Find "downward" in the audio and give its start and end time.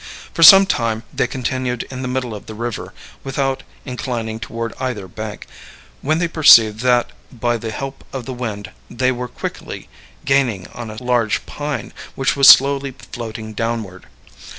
13.53-14.07